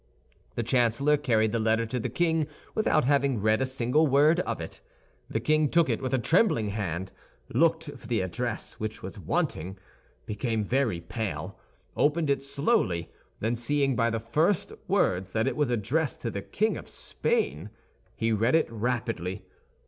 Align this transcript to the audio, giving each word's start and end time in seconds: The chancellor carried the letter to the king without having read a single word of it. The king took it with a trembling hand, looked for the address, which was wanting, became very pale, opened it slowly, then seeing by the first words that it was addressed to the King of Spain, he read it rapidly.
The 0.55 0.63
chancellor 0.63 1.15
carried 1.15 1.51
the 1.51 1.59
letter 1.59 1.85
to 1.85 1.99
the 1.99 2.09
king 2.09 2.47
without 2.73 3.05
having 3.05 3.39
read 3.39 3.61
a 3.61 3.67
single 3.67 4.07
word 4.07 4.39
of 4.39 4.59
it. 4.59 4.81
The 5.29 5.39
king 5.39 5.69
took 5.69 5.89
it 5.91 6.01
with 6.01 6.11
a 6.11 6.17
trembling 6.17 6.69
hand, 6.69 7.11
looked 7.53 7.83
for 7.83 8.07
the 8.07 8.21
address, 8.21 8.79
which 8.79 9.03
was 9.03 9.19
wanting, 9.19 9.77
became 10.25 10.63
very 10.63 11.01
pale, 11.01 11.55
opened 11.95 12.31
it 12.31 12.41
slowly, 12.41 13.11
then 13.41 13.55
seeing 13.55 13.95
by 13.95 14.09
the 14.09 14.19
first 14.19 14.71
words 14.87 15.33
that 15.33 15.45
it 15.45 15.55
was 15.55 15.69
addressed 15.69 16.23
to 16.23 16.31
the 16.31 16.41
King 16.41 16.77
of 16.77 16.89
Spain, 16.89 17.69
he 18.15 18.31
read 18.31 18.55
it 18.55 18.71
rapidly. 18.71 19.45